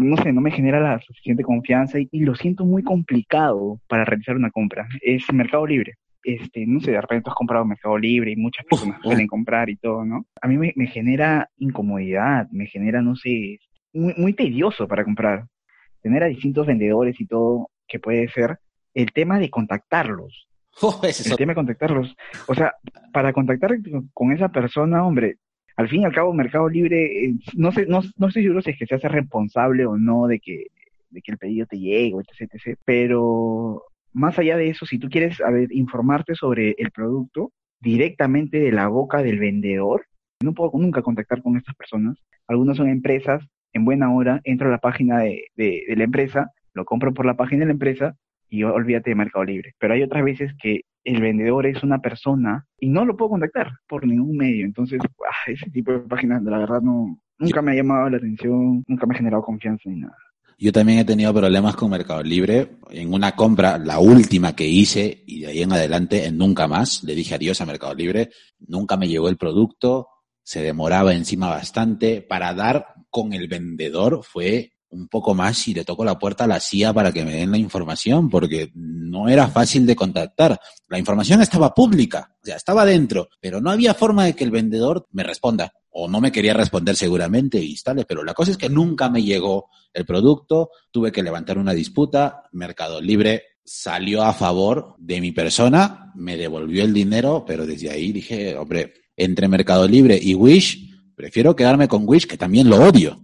[0.00, 4.36] no sé, no me genera la suficiente confianza y, lo siento muy complicado para realizar
[4.36, 4.88] una compra.
[5.00, 5.94] Es Mercado Libre.
[6.24, 9.76] Este, no sé, de repente has comprado Mercado Libre y muchas personas suelen comprar y
[9.76, 10.24] todo, ¿no?
[10.40, 13.58] A mí me, me genera incomodidad, me genera, no sé,
[13.92, 15.46] muy, muy tedioso para comprar
[16.02, 18.58] tener a distintos vendedores y todo, que puede ser
[18.94, 20.48] el tema de contactarlos.
[20.80, 22.16] Oh, el tema de contactarlos.
[22.48, 22.74] O sea,
[23.12, 23.76] para contactar
[24.14, 25.36] con esa persona, hombre,
[25.76, 28.70] al fin y al cabo, Mercado Libre, eh, no sé, no, no estoy seguro si
[28.70, 30.66] es que se hace responsable o no de que,
[31.10, 32.78] de que el pedido te llegue, etc, etc.
[32.84, 38.58] Pero más allá de eso, si tú quieres a ver, informarte sobre el producto directamente
[38.58, 40.06] de la boca del vendedor,
[40.42, 42.18] no puedo nunca contactar con estas personas.
[42.46, 46.84] Algunas son empresas en buena hora, entro a la página de, de, la empresa, lo
[46.84, 48.16] compro por la página de la empresa
[48.52, 49.74] y olvídate de Mercado Libre.
[49.78, 53.72] Pero hay otras veces que el vendedor es una persona y no lo puedo contactar
[53.88, 54.66] por ningún medio.
[54.66, 58.84] Entonces, ah, ese tipo de páginas, la verdad, no, nunca me ha llamado la atención,
[58.86, 60.16] nunca me ha generado confianza ni nada.
[60.58, 62.72] Yo también he tenido problemas con Mercado Libre.
[62.90, 67.02] En una compra, la última que hice, y de ahí en adelante, en nunca más,
[67.04, 68.28] le dije adiós a Mercado Libre.
[68.60, 70.08] Nunca me llegó el producto,
[70.42, 72.20] se demoraba encima bastante.
[72.20, 76.46] Para dar con el vendedor fue un poco más y le toco la puerta a
[76.46, 80.60] la CIA para que me den la información, porque no era fácil de contactar.
[80.88, 84.50] La información estaba pública, o sea, estaba dentro, pero no había forma de que el
[84.50, 88.58] vendedor me responda, o no me quería responder seguramente y tal, pero la cosa es
[88.58, 94.32] que nunca me llegó el producto, tuve que levantar una disputa, Mercado Libre salió a
[94.32, 99.86] favor de mi persona, me devolvió el dinero, pero desde ahí dije, hombre, entre Mercado
[99.86, 103.21] Libre y Wish, prefiero quedarme con Wish, que también lo odio.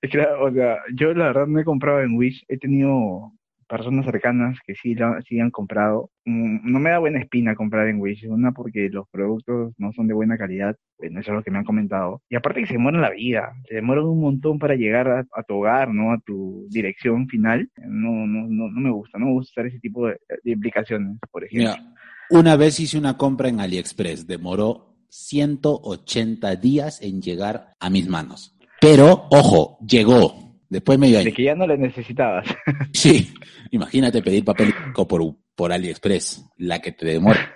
[0.00, 3.32] Que, o sea, yo la verdad no he comprado en Wish, he tenido
[3.68, 6.10] personas cercanas que sí, la, sí han comprado.
[6.24, 10.08] Mm, no me da buena espina comprar en Wish, una porque los productos no son
[10.08, 12.22] de buena calidad, bueno, eso es lo que me han comentado.
[12.28, 15.54] Y aparte que se demoran la vida, se demoran un montón para llegar a, tu
[15.54, 16.12] hogar, ¿no?
[16.12, 17.70] A tu dirección final.
[17.76, 21.44] No, no, no, no me gusta, no me gusta usar ese tipo de, implicaciones, por
[21.44, 21.70] ejemplo.
[21.70, 21.94] Mira,
[22.30, 28.57] una vez hice una compra en AliExpress, demoró 180 días en llegar a mis manos.
[28.80, 30.48] Pero, ojo, llegó.
[30.68, 31.26] Después medio año.
[31.26, 32.46] De que ya no le necesitabas.
[32.92, 33.32] Sí,
[33.70, 35.22] imagínate pedir papel higiénico por,
[35.54, 37.54] por AliExpress, la que te demora.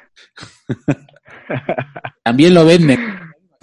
[2.24, 3.00] También lo venden.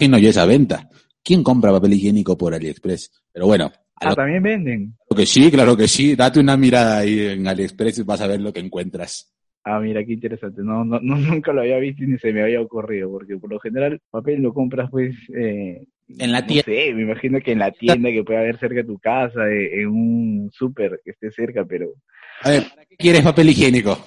[0.08, 0.88] no yo esa venta.
[1.22, 3.10] ¿Quién compra papel higiénico por AliExpress?
[3.32, 3.72] Pero bueno.
[4.02, 4.96] Ah, también venden.
[5.08, 6.16] Claro que sí, claro que sí.
[6.16, 9.34] Date una mirada ahí en AliExpress y vas a ver lo que encuentras.
[9.64, 10.62] Ah, mira, qué interesante.
[10.62, 14.00] No, no, nunca lo había visto ni se me había ocurrido, porque por lo general
[14.10, 15.84] papel lo compras pues eh,
[16.18, 16.64] En la tienda.
[16.66, 19.48] No sé, me imagino que en la tienda que puede haber cerca de tu casa,
[19.48, 21.94] en un súper que esté cerca, pero...
[22.42, 23.98] A ver, ¿para qué quieres papel higiénico?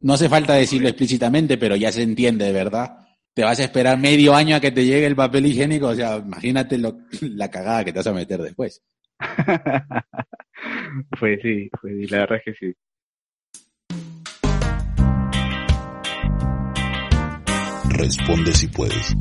[0.00, 2.98] No hace falta decirlo explícitamente, pero ya se entiende, ¿verdad?
[3.34, 6.16] Te vas a esperar medio año a que te llegue el papel higiénico, o sea,
[6.16, 8.82] imagínate lo, la cagada que te vas a meter después.
[11.20, 12.74] pues sí, pues sí, la verdad es que sí.
[17.90, 19.16] Responde si puedes.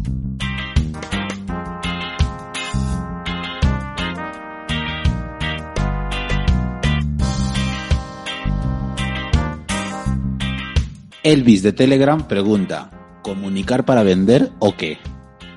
[11.26, 12.92] Elvis de Telegram pregunta,
[13.24, 15.00] ¿comunicar para vender o qué?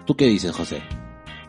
[0.07, 0.81] ¿Tú qué dices, José?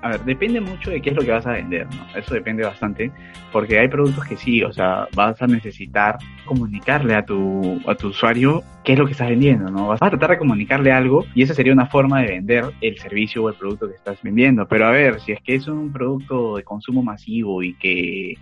[0.01, 2.05] A ver, depende mucho de qué es lo que vas a vender, ¿no?
[2.13, 3.13] Eso depende bastante,
[3.53, 8.09] porque hay productos que sí, o sea, vas a necesitar comunicarle a tu, a tu
[8.09, 9.87] usuario qué es lo que estás vendiendo, ¿no?
[9.87, 13.45] Vas a tratar de comunicarle algo y esa sería una forma de vender el servicio
[13.45, 14.67] o el producto que estás vendiendo.
[14.67, 18.33] Pero a ver, si es que es un producto de consumo masivo y que,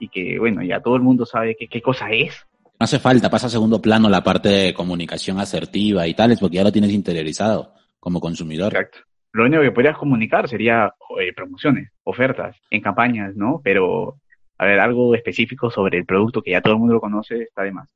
[0.00, 2.48] y que bueno, ya todo el mundo sabe qué, cosa es,
[2.80, 6.56] no hace falta, pasa a segundo plano la parte de comunicación asertiva y tales, porque
[6.56, 8.72] ya lo tienes interiorizado como consumidor.
[8.72, 9.00] Exacto.
[9.32, 10.90] Lo único que podrías comunicar sería
[11.20, 13.60] eh, promociones, ofertas, en campañas, ¿no?
[13.62, 14.16] Pero,
[14.56, 17.64] a ver, algo específico sobre el producto que ya todo el mundo lo conoce está
[17.64, 17.94] de más.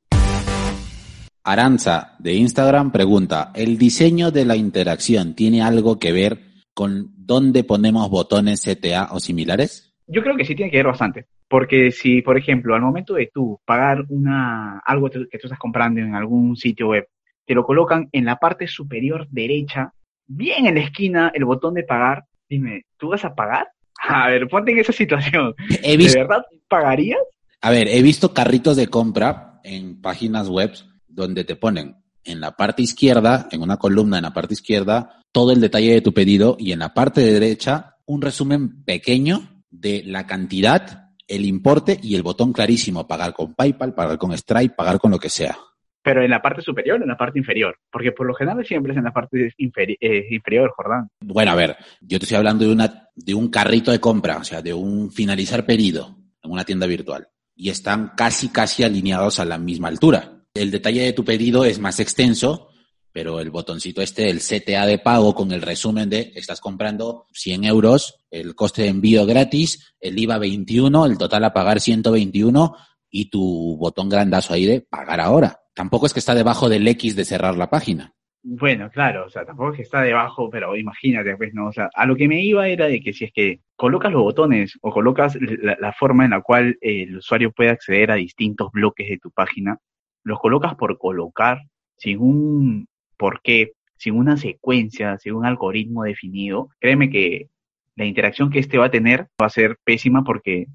[1.42, 6.40] Aranza de Instagram pregunta, ¿el diseño de la interacción tiene algo que ver
[6.74, 9.96] con dónde ponemos botones CTA o similares?
[10.06, 11.26] Yo creo que sí tiene que ver bastante.
[11.54, 16.00] Porque si, por ejemplo, al momento de tú pagar una, algo que tú estás comprando
[16.00, 17.06] en algún sitio web,
[17.46, 19.92] te lo colocan en la parte superior derecha,
[20.26, 23.68] bien en la esquina, el botón de pagar, dime, ¿tú vas a pagar?
[24.00, 25.54] A ver, ponte en esa situación.
[25.68, 27.20] ¿De verdad pagarías?
[27.60, 30.72] A ver, he visto carritos de compra en páginas web
[31.06, 35.52] donde te ponen en la parte izquierda, en una columna en la parte izquierda, todo
[35.52, 40.26] el detalle de tu pedido y en la parte derecha un resumen pequeño de la
[40.26, 45.10] cantidad el importe y el botón clarísimo, pagar con PayPal, pagar con Stripe, pagar con
[45.10, 45.56] lo que sea.
[46.02, 48.92] Pero en la parte superior o en la parte inferior, porque por lo general siempre
[48.92, 51.08] es en la parte eh, inferior, Jordán.
[51.20, 54.44] Bueno, a ver, yo te estoy hablando de, una, de un carrito de compra, o
[54.44, 57.28] sea, de un finalizar pedido en una tienda virtual.
[57.56, 60.42] Y están casi, casi alineados a la misma altura.
[60.52, 62.68] El detalle de tu pedido es más extenso,
[63.14, 67.62] pero el botoncito este, el CTA de pago con el resumen de estás comprando 100
[67.62, 72.76] euros, el coste de envío gratis, el IVA 21, el total a pagar 121
[73.08, 75.60] y tu botón grandazo ahí de pagar ahora.
[75.74, 78.12] Tampoco es que está debajo del X de cerrar la página.
[78.42, 81.68] Bueno, claro, o sea, tampoco es que está debajo, pero imagínate, pues, ¿no?
[81.68, 84.22] O sea, a lo que me iba era de que si es que colocas los
[84.22, 88.72] botones o colocas la, la forma en la cual el usuario puede acceder a distintos
[88.72, 89.78] bloques de tu página,
[90.24, 91.60] los colocas por colocar
[91.96, 93.72] sin un ¿Por qué?
[93.96, 97.48] Sin una secuencia, sin un algoritmo definido, créeme que
[97.96, 100.66] la interacción que este va a tener va a ser pésima porque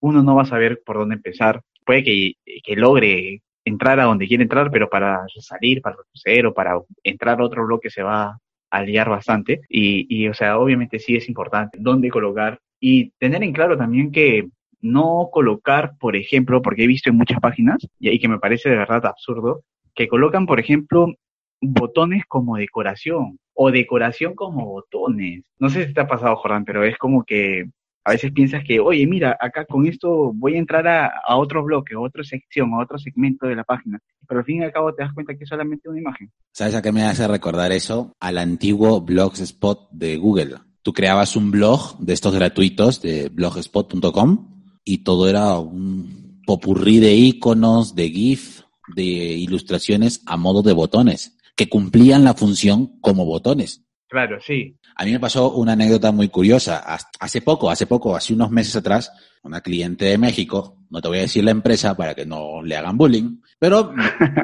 [0.00, 1.62] uno no va a saber por dónde empezar.
[1.84, 2.34] Puede que,
[2.76, 7.44] logre entrar a donde quiere entrar, pero para salir, para retroceder o para entrar a
[7.44, 8.38] otro bloque se va
[8.70, 9.60] a liar bastante.
[9.68, 14.10] Y, y, o sea, obviamente sí es importante dónde colocar y tener en claro también
[14.10, 14.48] que
[14.80, 18.76] no colocar, por ejemplo, porque he visto en muchas páginas, y que me parece de
[18.76, 19.62] verdad absurdo,
[19.94, 21.14] que colocan, por ejemplo,
[21.62, 25.44] botones como decoración o decoración como botones.
[25.58, 27.70] No sé si te ha pasado, Jordán, pero es como que
[28.04, 31.94] a veces piensas que, oye, mira, acá con esto voy a entrar a, otro bloque,
[31.94, 34.00] a otra sección, a otro segmento de la página.
[34.26, 36.32] Pero al fin y al cabo te das cuenta que es solamente una imagen.
[36.52, 38.12] ¿Sabes a qué me hace recordar eso?
[38.18, 40.56] Al antiguo Blogspot de Google.
[40.82, 44.48] Tú creabas un blog de estos gratuitos de blogspot.com
[44.84, 48.62] y todo era un popurrí de iconos, de GIF,
[48.96, 53.82] de ilustraciones a modo de botones que cumplían la función como botones.
[54.08, 54.76] Claro, sí.
[54.96, 56.84] A mí me pasó una anécdota muy curiosa.
[57.18, 59.10] Hace poco, hace poco, hace unos meses atrás,
[59.42, 62.76] una cliente de México, no te voy a decir la empresa para que no le
[62.76, 63.94] hagan bullying, pero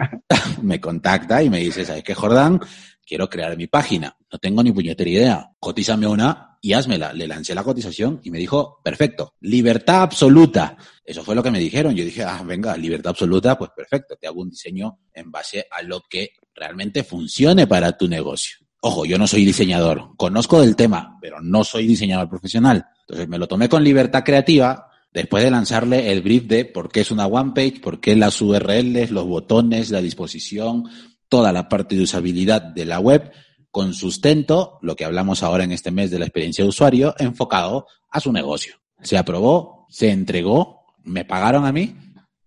[0.63, 2.61] me contacta y me dice, ¿sabes qué, Jordán?
[3.05, 4.17] Quiero crear mi página.
[4.33, 5.51] No tengo ni puñetera idea.
[5.61, 7.13] Cotízame una y házmela.
[7.13, 10.77] Le lancé la cotización y me dijo, perfecto, libertad absoluta.
[11.05, 11.95] Eso fue lo que me dijeron.
[11.95, 15.83] Yo dije, ah, venga, libertad absoluta, pues perfecto, te hago un diseño en base a
[15.83, 18.57] lo que realmente funcione para tu negocio.
[18.81, 22.87] Ojo, yo no soy diseñador, conozco del tema, pero no soy diseñador profesional.
[23.01, 27.01] Entonces me lo tomé con libertad creativa después de lanzarle el brief de por qué
[27.01, 30.85] es una one page, por qué las URLs, los botones, la disposición,
[31.29, 33.33] toda la parte de usabilidad de la web
[33.71, 37.87] con sustento, lo que hablamos ahora en este mes de la experiencia de usuario, enfocado
[38.11, 38.77] a su negocio.
[39.03, 41.97] Se aprobó, se entregó, me pagaron a mí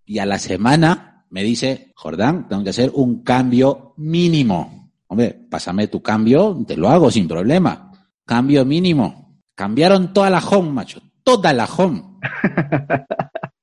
[0.06, 4.92] y a la semana me dice, Jordán, tengo que hacer un cambio mínimo.
[5.08, 7.92] Hombre, pásame tu cambio, te lo hago sin problema.
[8.26, 9.40] Cambio mínimo.
[9.56, 11.02] Cambiaron toda la home, macho.
[11.24, 12.04] Toda la home.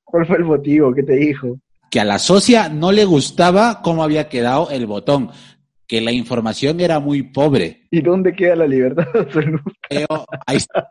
[0.04, 0.94] ¿Cuál fue el motivo?
[0.94, 1.58] ¿Qué te dijo?
[1.90, 5.30] Que a la socia no le gustaba cómo había quedado el botón.
[5.86, 7.86] Que la información era muy pobre.
[7.90, 9.70] ¿Y dónde queda la libertad absoluta?
[10.46, 10.90] Ahí está.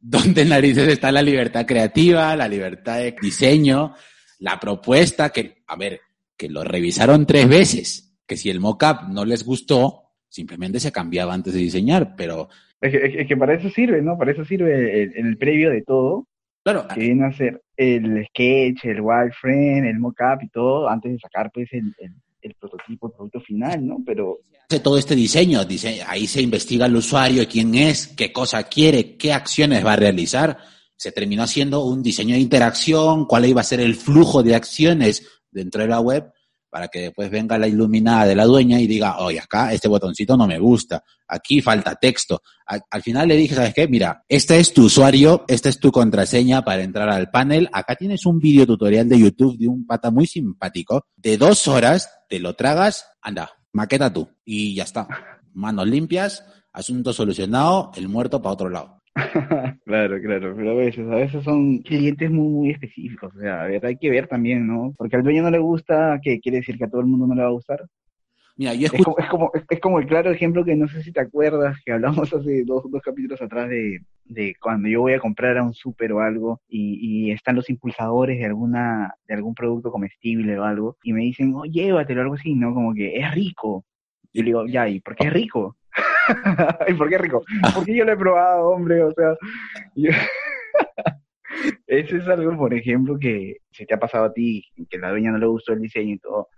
[0.00, 3.94] ¿Dónde narices está la libertad creativa, la libertad de diseño,
[4.38, 5.30] la propuesta?
[5.30, 6.00] Que, a ver,
[6.36, 8.16] que lo revisaron tres veces.
[8.26, 12.14] Que si el mockup no les gustó, simplemente se cambiaba antes de diseñar.
[12.16, 12.48] Pero
[12.80, 14.16] Es que, es que para eso sirve, ¿no?
[14.18, 16.26] Para eso sirve el- previo de todo,
[16.62, 21.18] claro, que viene a ser el sketch, el wireframe, el mockup y todo, antes de
[21.18, 22.12] sacar pues el, el,
[22.42, 23.98] el prototipo, el producto final, ¿no?
[24.04, 28.62] Pero hace todo este diseño, dice, ahí se investiga el usuario, quién es, qué cosa
[28.64, 30.56] quiere, qué acciones va a realizar.
[30.96, 35.28] Se terminó haciendo un diseño de interacción, cuál iba a ser el flujo de acciones
[35.54, 36.30] dentro de la web,
[36.74, 40.36] para que después venga la iluminada de la dueña y diga, oye, acá este botoncito
[40.36, 42.42] no me gusta, aquí falta texto.
[42.66, 43.86] Al, al final le dije, ¿sabes qué?
[43.86, 47.68] Mira, este es tu usuario, esta es tu contraseña para entrar al panel.
[47.72, 52.10] Acá tienes un video tutorial de YouTube de un pata muy simpático, de dos horas,
[52.28, 54.28] te lo tragas, anda, maqueta tú.
[54.44, 55.06] Y ya está.
[55.52, 59.03] Manos limpias, asunto solucionado, el muerto para otro lado.
[59.84, 63.66] Claro, claro, pero a veces, a veces son clientes muy, muy específicos, o sea, a
[63.66, 64.92] ver, hay que ver también, ¿no?
[64.96, 67.34] Porque al dueño no le gusta, ¿qué quiere decir que a todo el mundo no
[67.34, 67.84] le va a gustar?
[68.56, 71.02] Mira, yo Es como, es como, es, es como el claro ejemplo que no sé
[71.02, 75.14] si te acuerdas, que hablamos hace dos, dos capítulos atrás de, de cuando yo voy
[75.14, 79.34] a comprar a un súper o algo y, y están los impulsadores de alguna, de
[79.34, 82.72] algún producto comestible o algo, y me dicen, oh, llévatelo, algo así, ¿no?
[82.74, 83.84] Como que es rico.
[84.32, 85.76] Yo le digo, ya, ¿y por qué es rico?
[86.88, 87.44] ¿Y por qué rico?
[87.74, 89.34] Porque yo lo he probado, hombre, o sea.
[89.94, 90.10] yo-
[91.86, 95.30] Eso es algo, por ejemplo, que se te ha pasado a ti, que la dueña
[95.30, 96.48] no le gustó el diseño y todo.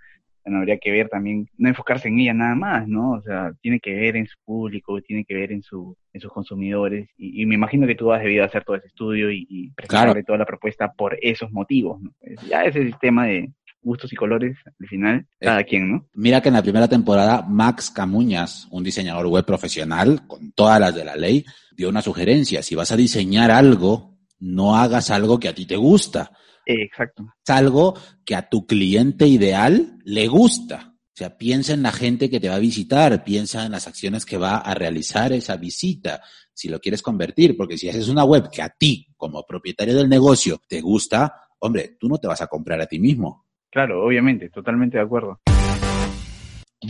[0.45, 3.13] Bueno, habría que ver también, no enfocarse en ella nada más, ¿no?
[3.13, 6.33] O sea, tiene que ver en su público, tiene que ver en su, en sus
[6.33, 9.71] consumidores, y, y me imagino que tú has debido hacer todo ese estudio y, y
[9.73, 10.25] presentarle Claro.
[10.25, 12.13] toda la propuesta por esos motivos, ¿no?
[12.49, 13.51] Ya ese sistema de
[13.87, 16.09] gustos y colores, al final, cada quien, ¿no?
[16.15, 20.95] mira que en la primera temporada Max Camuñas, un diseñador web profesional, con todas las
[20.95, 21.45] de la ley,
[21.77, 22.63] dio una sugerencia.
[22.63, 26.33] Si vas a diseñar algo, no hagas algo que a ti te gusta.
[26.67, 27.33] Eh, exacto.
[27.45, 30.95] es algo que a tu cliente ideal le gusta.
[30.97, 34.27] O sea, piensa en la gente que te va a visitar, piensa en las acciones
[34.27, 36.21] que va a realizar esa visita,
[36.53, 40.09] si lo quieres convertir, porque si haces una web que a ti, como propietario del
[40.09, 43.46] negocio, te gusta, hombre, tú no te vas a comprar a ti mismo.
[43.71, 45.41] Claro, obviamente, totalmente de acuerdo.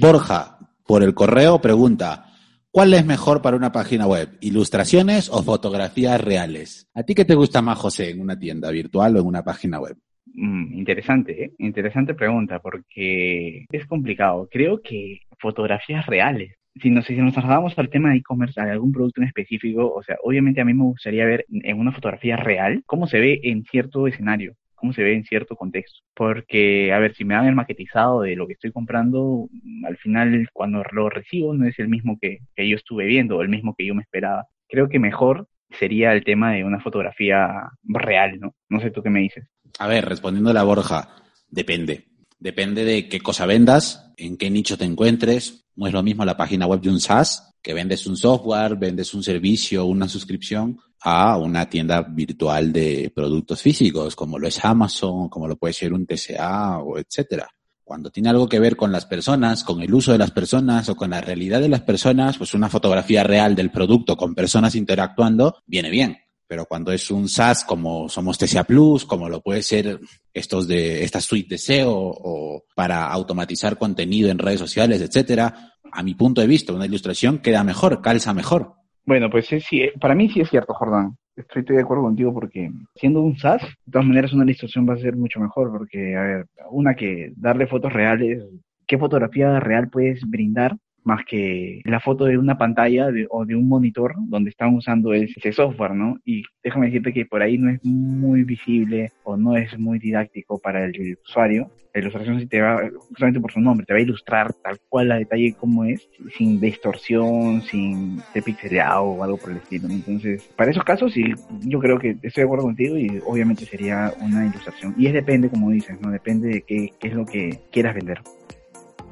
[0.00, 2.26] Borja, por el correo, pregunta,
[2.70, 4.36] ¿cuál es mejor para una página web?
[4.40, 6.88] ¿Ilustraciones o fotografías reales?
[6.94, 9.80] ¿A ti qué te gusta más, José, en una tienda virtual o en una página
[9.80, 9.96] web?
[10.34, 11.52] Mm, interesante, ¿eh?
[11.58, 14.48] Interesante pregunta, porque es complicado.
[14.50, 16.54] Creo que fotografías reales.
[16.82, 20.02] Si nos, si nos trasladamos al tema de e-commerce, a algún producto en específico, o
[20.02, 23.64] sea, obviamente a mí me gustaría ver en una fotografía real cómo se ve en
[23.64, 25.98] cierto escenario, cómo se ve en cierto contexto.
[26.14, 29.48] Porque, a ver, si me dan el maquetizado de lo que estoy comprando,
[29.84, 33.42] al final cuando lo recibo no es el mismo que, que yo estuve viendo o
[33.42, 34.46] el mismo que yo me esperaba.
[34.68, 37.48] Creo que mejor sería el tema de una fotografía
[37.82, 38.54] real, ¿no?
[38.68, 39.46] No sé tú qué me dices.
[39.78, 41.08] A ver, respondiendo a la Borja,
[41.48, 42.04] depende.
[42.38, 45.66] Depende de qué cosa vendas, en qué nicho te encuentres.
[45.74, 49.12] No es lo mismo la página web de un SaaS, que vendes un software, vendes
[49.14, 55.28] un servicio, una suscripción, a una tienda virtual de productos físicos, como lo es Amazon,
[55.28, 57.48] como lo puede ser un TCA o etcétera.
[57.84, 60.96] Cuando tiene algo que ver con las personas, con el uso de las personas o
[60.96, 65.56] con la realidad de las personas, pues una fotografía real del producto con personas interactuando
[65.66, 66.25] viene bien.
[66.48, 69.98] Pero cuando es un SaaS como somos TCA Plus, como lo puede ser
[70.32, 76.02] estos de esta suite de SEO o para automatizar contenido en redes sociales, etcétera, a
[76.02, 78.74] mi punto de vista, una ilustración queda mejor, calza mejor.
[79.04, 81.16] Bueno, pues sí, para mí sí es cierto, Jordán.
[81.36, 84.98] Estoy de acuerdo contigo porque siendo un SaaS, de todas maneras una ilustración va a
[84.98, 88.42] ser mucho mejor porque, a ver, una que darle fotos reales,
[88.86, 90.76] ¿qué fotografía real puedes brindar
[91.06, 95.52] más que la foto de una pantalla o de un monitor donde están usando ese
[95.52, 96.18] software, ¿no?
[96.24, 100.58] Y déjame decirte que por ahí no es muy visible o no es muy didáctico
[100.58, 101.70] para el usuario.
[101.94, 105.12] La ilustración sí te va, justamente por su nombre, te va a ilustrar tal cual
[105.12, 109.88] a detalle cómo es, sin distorsión, sin ser pixelado o algo por el estilo.
[109.88, 111.24] Entonces, para esos casos sí,
[111.62, 114.92] yo creo que estoy de acuerdo contigo y obviamente sería una ilustración.
[114.98, 116.10] Y es depende, como dices, ¿no?
[116.10, 118.18] Depende de qué es lo que quieras vender.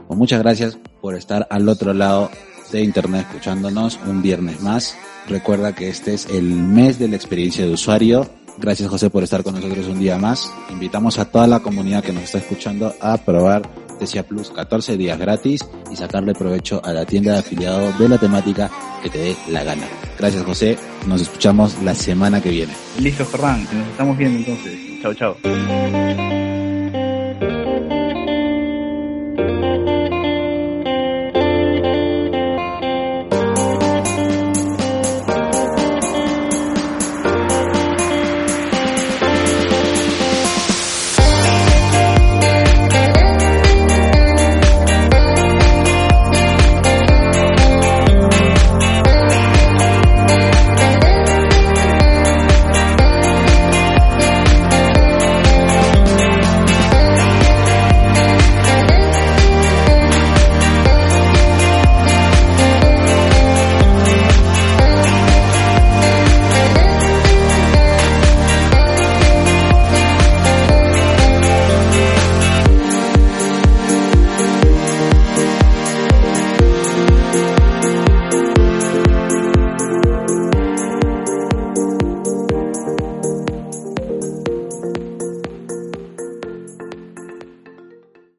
[0.06, 2.30] Pues muchas gracias por estar al otro lado
[2.72, 4.96] de internet escuchándonos un viernes más.
[5.28, 8.28] Recuerda que este es el mes de la experiencia de usuario.
[8.58, 10.52] Gracias José por estar con nosotros un día más.
[10.70, 13.62] Invitamos a toda la comunidad que nos está escuchando a probar
[13.98, 18.18] Tesia Plus 14 días gratis y sacarle provecho a la tienda de afiliado de la
[18.18, 18.70] temática
[19.02, 19.86] que te dé la gana.
[20.18, 22.72] Gracias José, nos escuchamos la semana que viene.
[22.98, 24.78] Listo, Ferran, nos estamos viendo entonces.
[25.02, 26.43] Chao, chao.